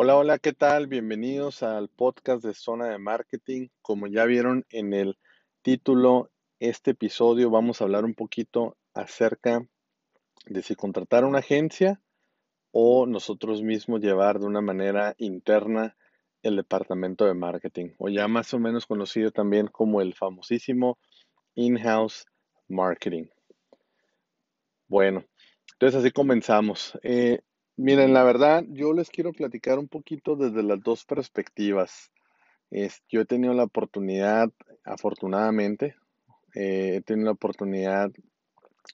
[0.00, 0.86] Hola, hola, ¿qué tal?
[0.86, 3.66] Bienvenidos al podcast de Zona de Marketing.
[3.82, 5.18] Como ya vieron en el
[5.62, 6.30] título,
[6.60, 9.66] este episodio vamos a hablar un poquito acerca
[10.46, 12.00] de si contratar una agencia
[12.70, 15.96] o nosotros mismos llevar de una manera interna
[16.42, 20.96] el departamento de marketing, o ya más o menos conocido también como el famosísimo
[21.56, 22.24] in-house
[22.68, 23.24] marketing.
[24.86, 25.24] Bueno,
[25.72, 26.96] entonces así comenzamos.
[27.02, 27.40] Eh,
[27.78, 32.10] miren, la verdad, yo les quiero platicar un poquito desde las dos perspectivas.
[33.08, 34.50] yo he tenido la oportunidad,
[34.84, 35.96] afortunadamente,
[36.54, 38.10] eh, he tenido la oportunidad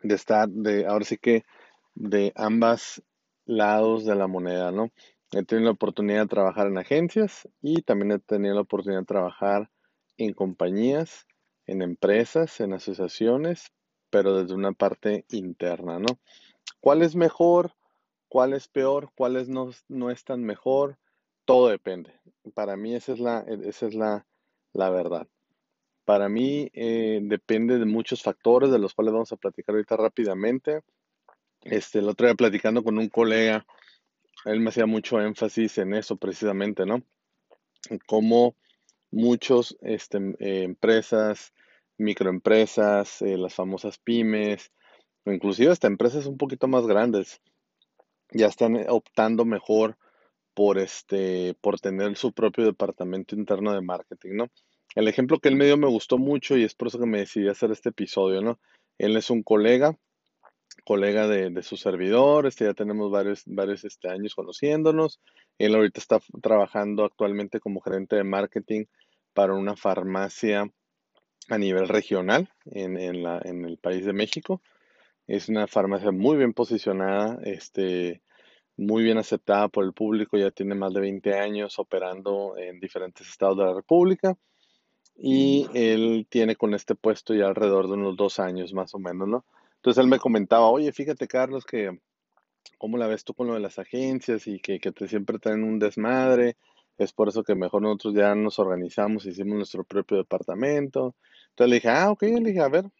[0.02, 1.44] de estar, de, ahora sí que,
[1.94, 3.02] de ambas
[3.46, 4.92] lados de la moneda, ¿no?
[5.32, 9.06] He tenido la oportunidad de trabajar en agencias y también he tenido la oportunidad de
[9.06, 9.70] trabajar
[10.16, 11.26] en compañías,
[11.66, 13.72] en empresas, en asociaciones,
[14.10, 16.18] pero desde una parte interna, ¿no?
[16.80, 17.72] ¿Cuál es mejor?
[18.34, 19.12] ¿Cuál es peor?
[19.14, 20.98] ¿Cuál es no, no es tan mejor?
[21.44, 22.18] Todo depende.
[22.52, 24.26] Para mí esa es la, esa es la,
[24.72, 25.28] la verdad.
[26.04, 30.80] Para mí eh, depende de muchos factores de los cuales vamos a platicar ahorita rápidamente.
[31.62, 33.64] Este, el otro día platicando con un colega,
[34.46, 37.04] él me hacía mucho énfasis en eso precisamente, ¿no?
[38.08, 38.56] Cómo
[39.12, 41.54] muchos este, eh, empresas,
[41.98, 44.72] microempresas, eh, las famosas pymes,
[45.24, 47.40] inclusive hasta empresas un poquito más grandes,
[48.34, 49.96] ya están optando mejor
[50.54, 54.50] por este, por tener su propio departamento interno de marketing, ¿no?
[54.94, 57.18] El ejemplo que él me dio me gustó mucho y es por eso que me
[57.18, 58.60] decidí hacer este episodio, ¿no?
[58.98, 59.98] Él es un colega
[60.84, 65.20] colega de, su servidor, este, ya tenemos varios, varios este, años conociéndonos.
[65.58, 68.84] Él ahorita está trabajando actualmente como gerente de marketing
[69.32, 70.70] para una farmacia
[71.48, 74.62] a nivel regional en, en, la, en el país de México.
[75.26, 78.22] Es una farmacia muy bien posicionada, este,
[78.76, 83.28] muy bien aceptada por el público, ya tiene más de 20 años operando en diferentes
[83.28, 84.36] estados de la República
[85.16, 89.28] y él tiene con este puesto ya alrededor de unos dos años más o menos,
[89.28, 89.44] ¿no?
[89.76, 92.00] Entonces él me comentaba, oye, fíjate Carlos, que
[92.78, 95.62] cómo la ves tú con lo de las agencias y que, que te siempre traen
[95.62, 96.56] un desmadre.
[96.96, 101.14] Es por eso que mejor nosotros ya nos organizamos, hicimos nuestro propio departamento.
[101.54, 102.90] Entonces le dije, ah, ok, le dije, a ver,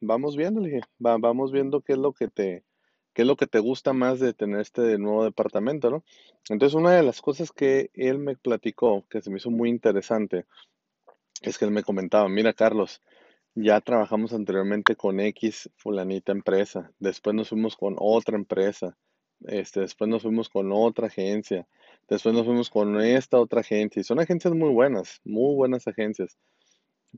[0.00, 2.62] vamos viendo, le dije, vamos viendo qué es lo que te,
[3.12, 6.04] qué es lo que te gusta más de tener este nuevo departamento, ¿no?
[6.48, 10.46] Entonces una de las cosas que él me platicó, que se me hizo muy interesante,
[11.42, 13.02] es que él me comentaba, mira Carlos,
[13.56, 18.96] ya trabajamos anteriormente con X fulanita empresa, después nos fuimos con otra empresa,
[19.40, 21.66] este, después nos fuimos con otra agencia,
[22.08, 26.38] después nos fuimos con esta otra agencia, y son agencias muy buenas, muy buenas agencias.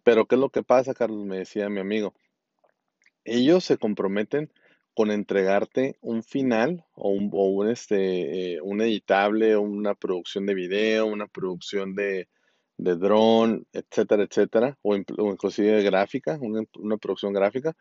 [0.05, 1.25] Pero ¿qué es lo que pasa, Carlos?
[1.25, 2.15] Me decía mi amigo.
[3.25, 4.53] Ellos se comprometen
[4.95, 10.55] con entregarte un final o un, o un, este, eh, un editable, una producción de
[10.55, 12.29] video, una producción de,
[12.79, 17.75] de drone, etcétera, etcétera, o, inclusive de gráfica, una, producción gráfica.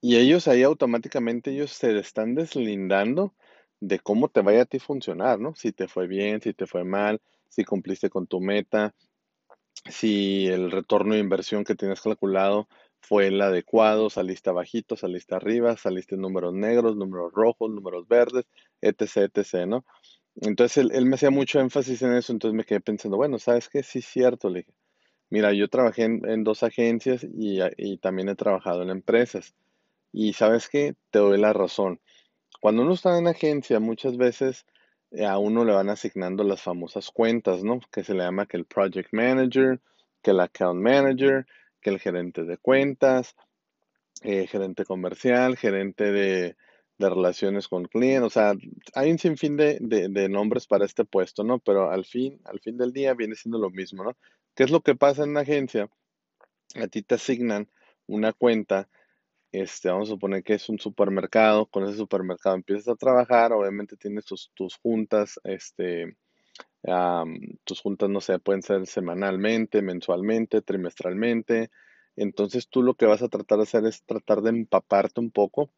[0.00, 3.34] Y ellos ahí automáticamente ellos se están deslindando
[3.80, 5.54] de cómo te vaya a ti funcionar, ¿no?
[5.54, 8.94] Si te fue bien, si te fue mal, si cumpliste con tu meta,
[9.90, 12.68] si el retorno de inversión que tienes calculado
[13.00, 18.44] fue el adecuado, saliste bajito, saliste arriba, saliste en números negros, números rojos, números verdes,
[18.80, 19.84] etc, etc, ¿no?
[20.40, 23.82] Entonces él, me hacía mucho énfasis en eso, entonces me quedé pensando, bueno, ¿sabes qué?
[23.82, 24.72] Sí, es cierto, le dije.
[25.30, 29.54] Mira, yo trabajé en, dos agencias y, y, también he trabajado en empresas.
[30.12, 30.94] Y sabes qué?
[31.10, 32.00] Te doy la razón.
[32.60, 34.66] Cuando uno está en agencia, muchas veces
[35.26, 37.80] a uno le van asignando las famosas cuentas, ¿no?
[37.90, 39.80] Que se le llama que el project manager,
[40.22, 41.46] que el account manager,
[41.80, 43.36] que el gerente de cuentas,
[44.22, 46.56] eh, gerente comercial, gerente de,
[46.98, 48.54] de relaciones con clientes, o sea,
[48.94, 51.58] hay un sinfín de, de, nombres para este puesto, ¿no?
[51.58, 54.16] Pero al fin, al fin del día viene siendo lo mismo, ¿no?
[54.54, 55.90] ¿Qué es lo que pasa en una agencia?
[56.76, 57.68] A ti te asignan
[58.06, 58.88] una cuenta,
[59.52, 63.96] este, vamos a suponer que es un supermercado, con ese supermercado empiezas a trabajar, obviamente
[63.96, 66.16] tienes tus, tus juntas, este,
[67.64, 71.70] tus juntas, no sé, pueden ser semanalmente, mensualmente, trimestralmente,
[72.16, 75.70] entonces tú lo que vas a tratar de hacer es tratar de empaparte un poco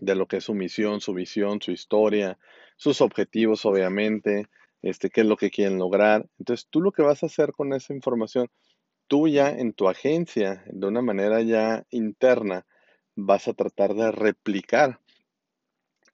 [0.00, 2.38] de lo que es su misión, su visión, su historia,
[2.76, 4.46] sus objetivos, obviamente,
[4.82, 6.26] este, qué es lo que quieren lograr.
[6.38, 8.48] Entonces, tú lo que vas a hacer con esa información,
[9.08, 12.66] tú ya en tu agencia, de una manera ya interna,
[13.24, 15.00] vas a tratar de replicar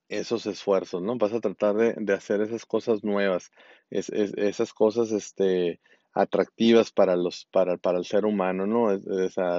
[0.08, 1.16] esos esfuerzos, ¿no?
[1.16, 3.50] Vas a tratar de, hacer esas cosas nuevas,
[3.90, 5.80] esas cosas, este,
[6.12, 8.92] atractivas para los, para, para el ser humano, ¿no?
[8.92, 9.04] Es,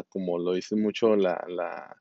[0.09, 1.97] como lo dice mucho la, la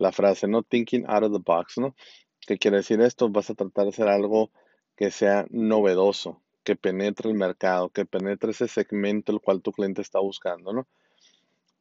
[0.00, 0.62] la frase, ¿no?
[0.62, 1.94] Thinking out of the box, ¿no?
[2.40, 3.28] ¿Qué quiere decir esto?
[3.28, 4.50] Vas a tratar de hacer algo
[4.96, 10.00] que sea novedoso, que penetre el mercado, que penetre ese segmento el cual tu cliente
[10.00, 10.88] está buscando, ¿no?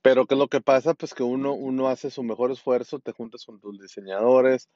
[0.10, 0.96] Pero ¿qué es lo que pasa?
[0.96, 4.68] Pues que uno, uno hace su mejor esfuerzo, te juntas con tus diseñadores,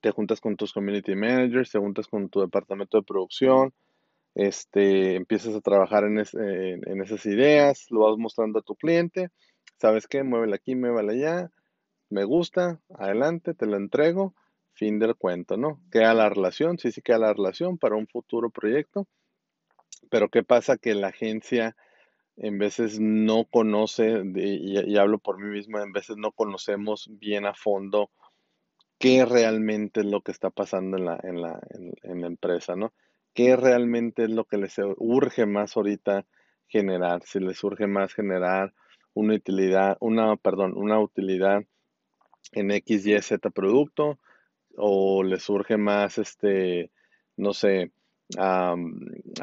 [0.00, 3.72] te juntas con tus community managers, te juntas con tu departamento de producción,
[4.34, 9.28] este, empiezas a trabajar en, en, esas ideas, lo vas mostrando a tu cliente,
[9.80, 10.24] ¿sabes qué?
[10.24, 11.50] Muévela aquí, muévela allá,
[12.10, 14.34] me gusta, adelante, te lo entrego,
[14.72, 15.80] fin del cuento, ¿no?
[15.92, 19.06] Queda la relación, sí, sí queda la relación para un futuro proyecto,
[20.10, 20.78] pero ¿qué pasa?
[20.78, 21.76] Que la agencia
[22.42, 27.54] en veces no conoce, y, hablo por mí mismo, en veces no conocemos bien a
[27.54, 28.10] fondo
[28.98, 31.60] qué realmente es lo que está pasando en la, en la,
[32.02, 32.92] en, la empresa, ¿no?
[33.32, 36.26] ¿Qué realmente es lo que les urge más ahorita
[36.66, 37.22] generar?
[37.24, 38.74] Si les urge más generar
[39.14, 41.62] una utilidad, una, perdón, una utilidad
[42.50, 44.18] en X, Y, Z producto,
[44.76, 46.90] o les urge más, este,
[47.36, 47.92] no sé,
[48.38, 48.76] a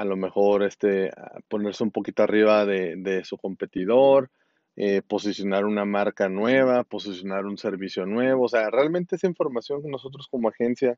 [0.06, 1.12] lo mejor este,
[1.48, 4.32] ponerse un poquito arriba de, su competidor,
[4.76, 8.46] eh, posicionar una marca nueva, posicionar un servicio nuevo.
[8.46, 10.98] O sea, realmente esa información que nosotros como agencia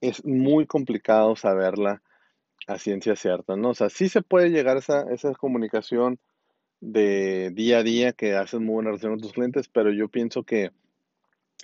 [0.00, 2.02] es muy complicado saberla
[2.66, 3.70] a ciencia cierta, ¿no?
[3.70, 6.18] O sea, sí se puede llegar a esa, esa comunicación
[6.80, 10.44] de día a día que haces muy buena relación con tus clientes, pero yo pienso
[10.44, 10.70] que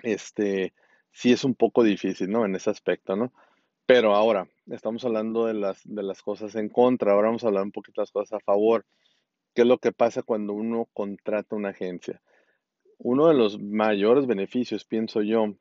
[0.03, 0.73] este
[1.13, 2.45] sí es un poco difícil, ¿no?
[2.45, 3.33] En ese aspecto, ¿no?
[3.93, 7.65] Pero ahora, estamos hablando de las, de las cosas en contra, ahora vamos a hablar
[7.65, 8.87] un poquito de las cosas a favor.
[9.53, 12.23] ¿Qué es lo que pasa cuando uno contrata una agencia?
[12.99, 15.57] Uno de los mayores beneficios, pienso yo,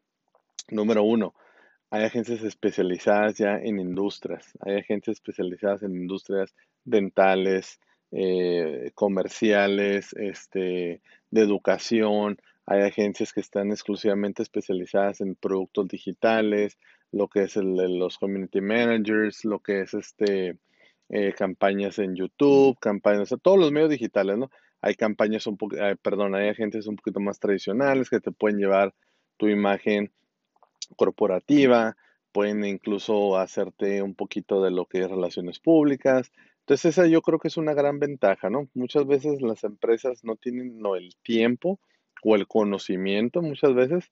[0.69, 1.33] número uno,
[1.89, 6.53] hay agencias especializadas ya en industrias, hay agencias especializadas en industrias
[6.83, 7.79] dentales,
[8.11, 11.01] eh, comerciales, este,
[11.31, 12.37] de educación,
[12.67, 16.77] hay agencias que están exclusivamente especializadas en productos digitales,
[17.11, 20.57] lo que es el, los community managers, lo que es este
[21.09, 24.51] eh, campañas en YouTube, campañas, todos los medios digitales, ¿no?
[24.81, 28.93] Hay campañas un poco, perdón, hay agencias un poquito más tradicionales que te pueden llevar
[29.37, 30.11] tu imagen
[30.95, 31.97] corporativa,
[32.31, 36.31] pueden incluso hacerte un poquito de lo que es relaciones públicas.
[36.59, 38.69] Entonces esa yo creo que es una gran ventaja, ¿no?
[38.75, 41.79] Muchas veces las empresas no tienen no, el tiempo
[42.23, 44.11] o el conocimiento muchas veces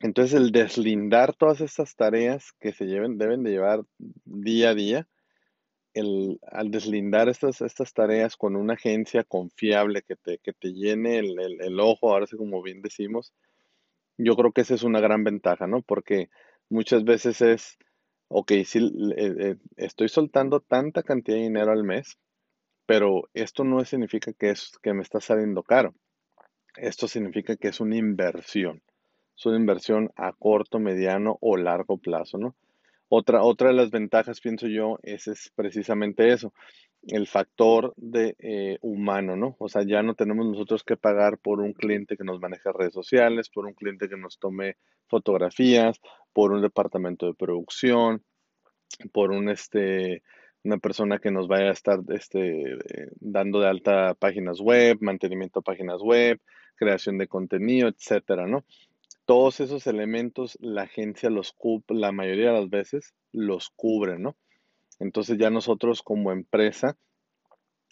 [0.00, 3.84] entonces, el deslindar todas estas tareas que se lleven, deben de llevar
[4.24, 5.08] día a día,
[5.94, 11.18] el, al deslindar estas, estas tareas con una agencia confiable que te, que te llene
[11.18, 13.32] el, el, ojo, ahora sí como bien decimos,
[14.18, 15.82] yo creo que esa es una gran ventaja, ¿no?
[15.82, 16.28] Porque
[16.68, 17.78] muchas veces es,
[18.28, 18.80] ok, sí,
[19.16, 22.18] eh, eh, estoy soltando tanta cantidad de dinero al mes,
[22.86, 25.94] pero esto no significa que, es, que me está saliendo caro.
[26.76, 28.82] Esto significa que es una inversión
[29.36, 32.54] es una inversión a corto, mediano o largo plazo, ¿no?
[33.08, 36.52] Otra, otra de las ventajas, pienso yo, es, es precisamente eso,
[37.06, 39.56] el factor de eh, humano, ¿no?
[39.58, 42.94] O sea, ya no tenemos nosotros que pagar por un cliente que nos maneje redes
[42.94, 44.76] sociales, por un cliente que nos tome
[45.08, 46.00] fotografías,
[46.32, 48.24] por un departamento de producción,
[49.12, 50.22] por un este
[50.64, 52.78] una persona que nos vaya a estar este,
[53.20, 56.40] dando de alta páginas web, mantenimiento de páginas web,
[56.74, 58.64] creación de contenido, etcétera, ¿no?
[59.26, 64.36] Todos esos elementos la agencia los cubre, la mayoría de las veces los cubre, ¿no?
[65.00, 66.96] Entonces ya nosotros como empresa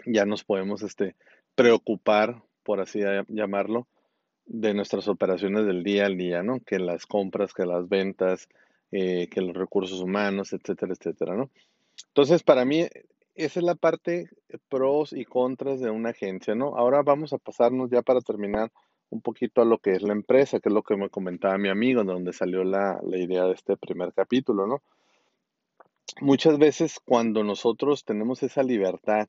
[0.06, 1.16] ya nos podemos este,
[1.54, 3.86] preocupar, por así llamarlo,
[4.46, 6.60] de nuestras operaciones del día al día, ¿no?
[6.60, 8.48] Que las compras, que las ventas,
[8.90, 11.50] eh, que los recursos humanos, etcétera, etcétera, ¿no?
[12.08, 12.86] Entonces, para mí,
[13.34, 14.28] esa es la parte
[14.68, 16.76] pros y contras de una agencia, ¿no?
[16.76, 18.70] Ahora vamos a pasarnos ya para terminar
[19.12, 21.68] un poquito a lo que es la empresa, que es lo que me comentaba mi
[21.68, 24.82] amigo, de donde salió la, idea de este primer capítulo, ¿no?
[26.20, 29.28] Muchas veces cuando nosotros tenemos esa libertad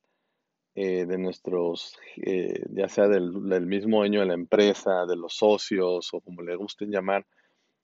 [0.76, 6.14] eh, de nuestros, eh, ya sea del, mismo dueño de la empresa, de los socios
[6.14, 7.26] o como le gusten llamar,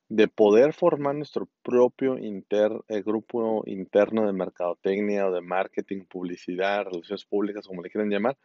[0.07, 6.85] de poder formar nuestro propio inter, eh, grupo interno de mercadotecnia o de marketing, publicidad,
[6.85, 8.37] relaciones públicas, como le quieran llamar,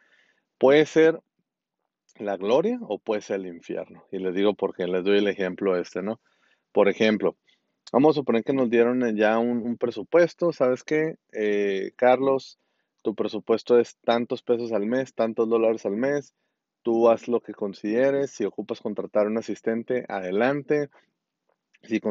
[0.57, 1.21] puede ser
[2.17, 4.05] la gloria o puede ser el infierno.
[4.11, 6.19] Y les digo porque les doy el ejemplo este, ¿no?
[6.71, 7.37] Por ejemplo,
[7.91, 11.15] vamos a suponer que nos dieron ya un, presupuesto, ¿sabes qué?
[11.33, 12.59] Eh, Carlos,
[13.01, 16.33] tu presupuesto es tantos pesos al mes, tantos dólares al mes,
[16.81, 20.89] tú haz lo que consideres, si ocupas contratar un asistente, adelante,
[21.83, 22.01] si,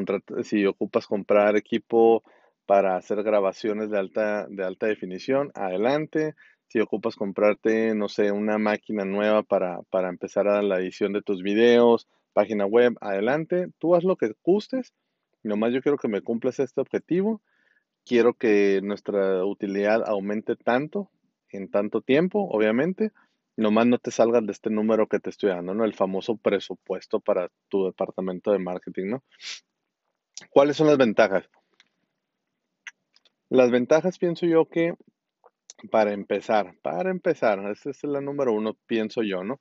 [0.42, 2.22] si ocupas comprar equipo
[2.66, 6.34] para hacer grabaciones de alta, de alta definición, adelante,
[6.74, 11.22] si ocupas comprarte, no sé, una máquina nueva para, para empezar a la edición de
[11.22, 14.92] tus videos, página web, adelante, tú haz lo que gustes,
[15.44, 17.40] nomás yo quiero que me cumplas este objetivo
[18.04, 21.12] quiero que nuestra utilidad aumente tanto
[21.48, 23.12] en tanto tiempo, obviamente,
[23.56, 25.84] nomás no te salgas de este número que te estoy dando, ¿no?
[25.84, 29.22] El famoso presupuesto para tu departamento de marketing, ¿no?
[30.50, 31.48] ¿Cuáles son las ventajas?
[33.48, 34.94] Las ventajas pienso yo que
[35.90, 39.60] para empezar, para empezar, esa es la número uno, pienso yo, ¿no?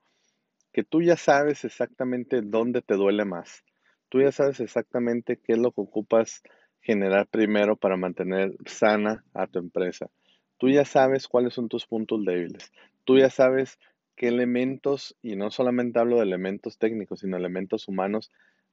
[0.72, 3.63] Que tú ya sabes exactamente dónde te duele más.
[4.10, 6.41] Tú ya sabes exactamente qué es lo que ocupas
[6.82, 10.10] generar primero para mantener sana a tu empresa.
[10.58, 12.72] Tú ya sabes cuáles son tus puntos débiles.
[13.05, 13.79] Tú ya sabes
[14.15, 18.32] qué elementos, y no solamente hablo de elementos técnicos, sino elementos humanos,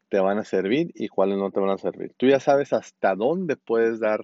[0.08, 2.12] te van a servir y cuáles no te van a servir.
[2.16, 4.20] Tú ya sabes hasta dónde puedes dar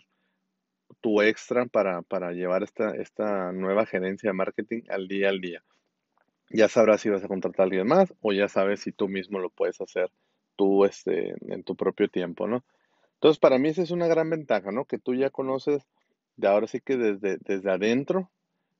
[1.00, 5.62] tu extra para, para llevar esta, esta nueva gerencia de marketing al día al día.
[6.50, 9.38] Ya sabrás si vas a contratar a alguien más o ya sabes si tú mismo
[9.38, 10.10] lo puedes hacer
[10.56, 12.64] tú este, en tu propio tiempo, ¿no?
[13.14, 14.84] Entonces, para mí esa es una gran ventaja, ¿no?
[14.84, 15.82] Que tú ya conoces,
[16.36, 18.30] de ahora sí que desde, desde adentro,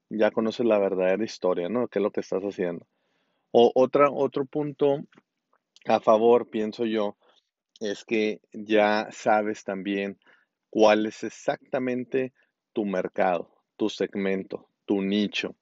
[0.09, 1.89] ya conoces la verdadera historia, ¿no?
[1.89, 2.87] ¿Qué es lo que estás haciendo?
[3.51, 5.05] O otra, otro punto
[5.87, 7.17] a favor, pienso yo,
[7.81, 10.19] es que ya sabes también
[10.77, 12.35] cuál es exactamente
[12.75, 15.57] tu mercado, tu segmento, tu nicho.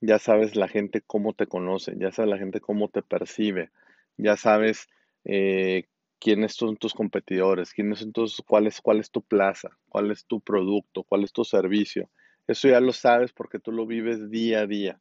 [0.00, 3.72] Ya sabes la gente cómo te conoce, ya sabes la gente cómo te percibe,
[4.16, 4.88] ya sabes
[5.26, 5.84] eh,
[6.18, 10.24] quiénes son tus competidores, quiénes son tus, cuál es, cuál es tu plaza, cuál es
[10.24, 12.08] tu producto, cuál es tu servicio.
[12.46, 14.98] Eso ya lo sabes porque tú lo vives día a día.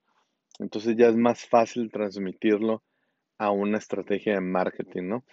[0.59, 2.83] Entonces ya es más fácil transmitirlo
[3.37, 5.23] a una estrategia de marketing, ¿no?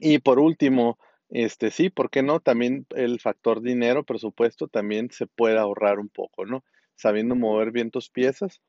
[0.00, 0.98] Y por último,
[1.30, 2.40] este, sí, ¿por qué no?
[2.40, 6.64] También el factor dinero, presupuesto, también se puede ahorrar un poco, ¿no?
[6.94, 8.62] Sabiendo mover bien tus piezas,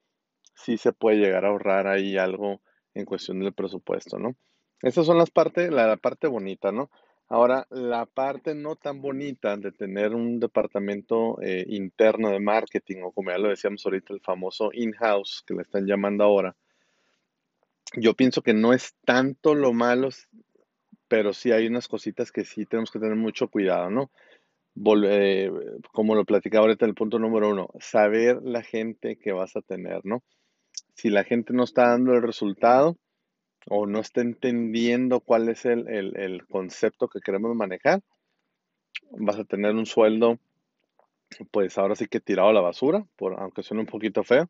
[0.55, 2.61] sí se puede llegar a ahorrar ahí algo
[2.93, 4.35] en cuestión del presupuesto, ¿no?
[4.81, 6.89] Esas son las partes, la, parte bonita, ¿no?
[7.29, 13.11] Ahora, la parte no tan bonita de tener un departamento eh, interno de marketing, o
[13.11, 16.55] como ya lo decíamos ahorita, el famoso in-house que le están llamando ahora,
[17.95, 20.09] yo pienso que no es tanto lo malo
[21.07, 24.11] pero sí hay unas cositas que sí tenemos que tener mucho cuidado, ¿no?
[25.05, 25.51] Eh,
[25.91, 30.01] como lo platicaba ahorita el punto número uno, saber la gente que vas a tener,
[30.05, 30.23] ¿no?
[30.93, 32.97] Si la gente no está dando el resultado
[33.69, 38.01] o no está entendiendo cuál es el, el concepto que queremos manejar,
[39.11, 40.37] vas a tener un sueldo,
[41.51, 44.49] pues ahora sí que tirado a la basura, por, aunque suene un poquito feo.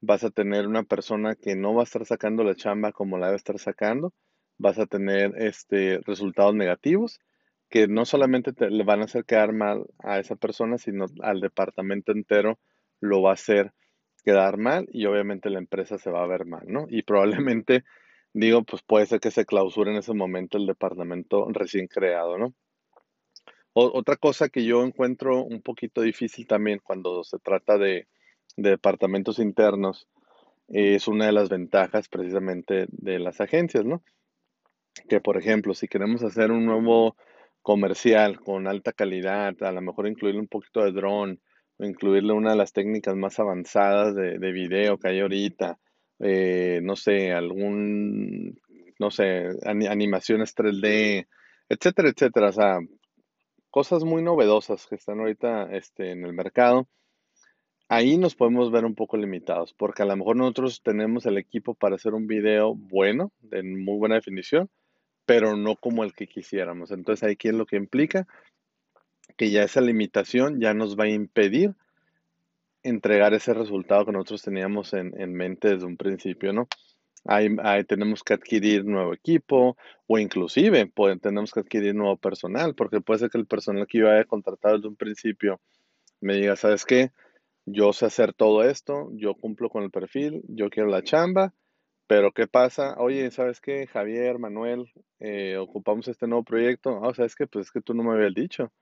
[0.00, 3.26] Vas a tener una persona que no va a estar sacando la chamba como la
[3.26, 4.12] debe estar sacando
[4.58, 7.20] vas a tener este, resultados negativos
[7.70, 11.40] que no solamente te, le van a hacer quedar mal a esa persona, sino al
[11.40, 12.58] departamento entero
[13.00, 13.72] lo va a hacer
[14.24, 16.86] quedar mal y obviamente la empresa se va a ver mal, ¿no?
[16.88, 17.84] Y probablemente,
[18.32, 22.54] digo, pues puede ser que se clausure en ese momento el departamento recién creado, ¿no?
[23.80, 28.08] otra cosa que yo encuentro un poquito difícil también cuando se trata de,
[28.56, 30.08] de departamentos internos
[30.66, 34.02] es una de las ventajas precisamente de las agencias, ¿no?
[35.08, 37.16] Que, por ejemplo, si queremos hacer un nuevo
[37.62, 41.40] comercial con alta calidad, a lo mejor incluirle un poquito de dron
[41.86, 45.78] incluirle una de las técnicas más avanzadas de, de video que hay ahorita,
[46.20, 48.58] eh, no sé, algún,
[48.98, 51.26] no sé, animaciones 3D,
[51.68, 52.78] etcétera, etcétera, o sea,
[53.70, 56.88] cosas muy novedosas que están ahorita este, en el mercado.
[57.90, 61.74] Ahí nos podemos ver un poco limitados, porque a lo mejor nosotros tenemos el equipo
[61.74, 64.68] para hacer un video bueno, de muy buena definición,
[65.28, 66.90] pero no como el que quisiéramos.
[66.90, 68.26] Entonces, aquí es lo que implica
[69.36, 71.74] que ya esa limitación ya nos va a impedir
[72.82, 76.66] entregar ese resultado que nosotros teníamos en, mente desde un principio, ¿no?
[77.26, 83.20] Ahí, tenemos que adquirir nuevo equipo o inclusive tenemos que adquirir nuevo personal, porque puede
[83.20, 85.60] ser que el personal que yo haya contratado desde un principio
[86.22, 87.10] me diga, ¿sabes qué?
[87.66, 91.52] Yo sé hacer todo esto, yo cumplo con el perfil, yo quiero la chamba,
[92.08, 92.96] pero ¿qué pasa?
[92.98, 93.86] Oye, ¿sabes qué?
[93.86, 97.04] Javier, Manuel, eh, ocupamos este nuevo proyecto.
[97.04, 97.46] Ah, ¿sabes qué?
[97.46, 98.72] Pues es que tú no me habías dicho.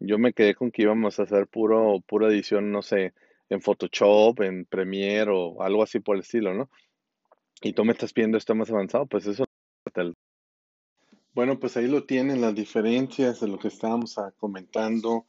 [0.00, 3.12] Yo me quedé con que íbamos a hacer puro, pura edición, no sé,
[3.50, 6.70] en Photoshop, en Premiere o algo así por el estilo, ¿no?
[7.60, 9.44] Y tú me estás pidiendo esto más avanzado, pues eso.
[11.34, 15.26] Bueno, pues ahí lo tienen las diferencias de lo que estábamos ah, comentando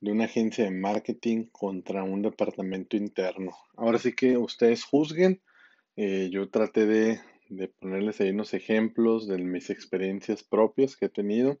[0.00, 3.52] de una agencia de marketing contra un departamento interno.
[3.76, 5.42] Ahora sí que ustedes juzguen
[6.02, 7.20] eh, yo traté de,
[7.78, 11.60] ponerles ahí unos ejemplos de mis experiencias propias que he tenido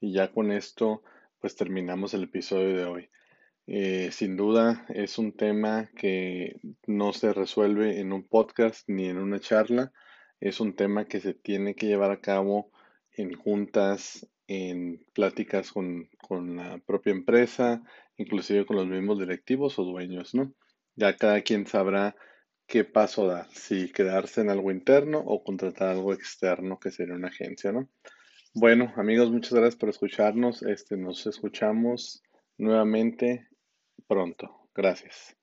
[0.00, 1.04] y ya con esto
[1.38, 3.08] pues terminamos el episodio de hoy.
[3.68, 6.56] Eh, sin duda es un tema que
[6.88, 9.92] no se resuelve en un podcast ni en una charla.
[10.40, 12.72] Es un tema que se tiene que llevar a cabo
[13.12, 17.80] en juntas en pláticas con, con la propia empresa,
[18.16, 20.52] inclusive con los mismos directivos o dueños, ¿no?
[20.96, 22.16] Ya cada quien sabrá
[22.68, 27.28] qué paso dar, si quedarse en algo interno o contratar algo externo, que sería una
[27.28, 27.88] agencia, ¿no?
[28.54, 30.62] Bueno, amigos, muchas gracias por escucharnos.
[30.62, 32.22] Este, nos escuchamos
[32.58, 33.48] nuevamente
[34.06, 34.68] pronto.
[34.74, 35.37] Gracias.